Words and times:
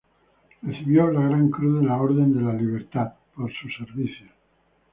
Recibió 0.63 1.11
la 1.11 1.21
Gran 1.27 1.49
Cruz 1.51 1.79
de 1.81 1.85
la 1.85 2.01
Orden 2.01 2.33
de 2.33 2.41
la 2.41 2.53
Libertad 2.53 3.13
por 3.35 3.51
sus 3.53 3.71
servicios. 3.77 4.31